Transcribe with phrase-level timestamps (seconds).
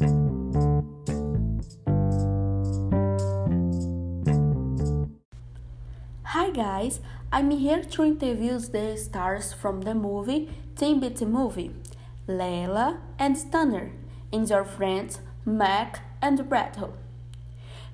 [0.00, 0.06] Hi
[6.54, 11.74] guys, I'm here to interview the stars from the movie Teen Beach Movie,
[12.26, 13.92] Lela and Stunner,
[14.32, 16.94] and your friends Mac and Bretto.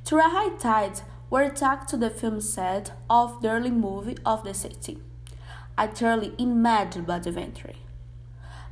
[0.04, 4.44] Through a high tide, we're tacked to the film set of the early movie of
[4.44, 5.00] the city.
[5.76, 7.72] A truly imagine adventure.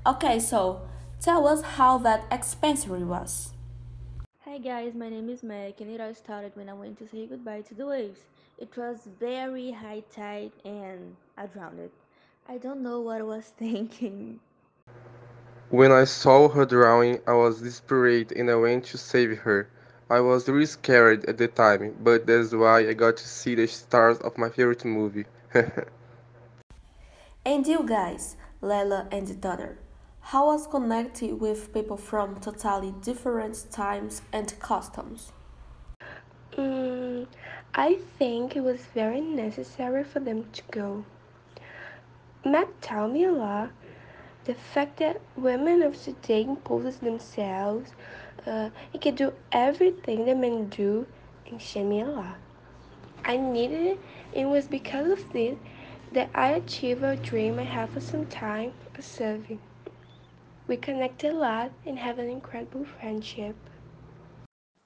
[0.06, 0.82] Okay, so
[1.24, 3.54] tell us how that expensive was.
[4.44, 7.24] Hi guys, my name is Meg and it all started when I went to say
[7.24, 8.20] goodbye to the waves.
[8.58, 11.88] It was very high tide and I drowned.
[12.46, 14.38] I don't know what I was thinking.
[15.70, 19.70] When I saw her drowning, I was desperate and I went to save her.
[20.10, 23.66] I was really scared at the time, but that's why I got to see the
[23.66, 25.24] stars of my favorite movie.
[27.46, 29.78] and you guys, Lela and Stunner,
[30.28, 35.32] how was connected with people from totally different times and customs?
[36.52, 37.26] Mm,
[37.74, 41.04] I think it was very necessary for them to go.
[42.42, 43.70] Matt told me a lot.
[44.44, 47.92] The fact that women of today impose themselves
[48.46, 51.06] uh, can do everything that men do
[51.46, 52.36] enchant me a lot.
[53.26, 53.98] I needed it,
[54.32, 55.58] it was because of this
[56.12, 59.60] that I achieved a dream I had for some time of serving.
[60.66, 63.54] We connected a lot and have an incredible friendship.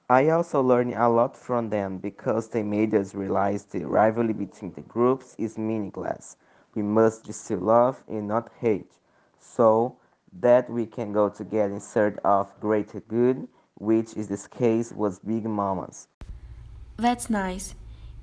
[0.09, 4.73] I also learned a lot from them because they made us realize the rivalry between
[4.73, 6.35] the groups is meaningless.
[6.75, 8.91] We must distill love and not hate,
[9.39, 9.95] so
[10.41, 15.19] that we can go together in search of greater good, which in this case was
[15.19, 16.07] Big Mama's.
[16.97, 17.75] That's nice.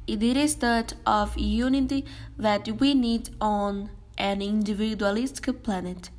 [0.06, 2.04] It is that of unity
[2.36, 6.10] that we need on an individualistic planet.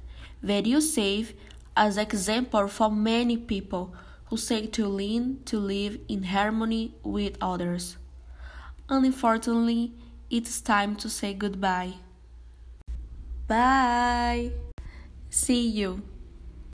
[0.41, 1.33] Very safe
[1.75, 3.93] as example for many people
[4.25, 7.97] who seek to learn to live in harmony with others.
[8.89, 9.93] Unfortunately,
[10.30, 11.93] it's time to say goodbye.
[13.47, 14.52] Bye!
[15.30, 16.02] See you!